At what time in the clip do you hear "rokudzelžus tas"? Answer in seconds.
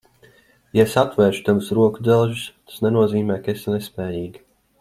1.79-2.83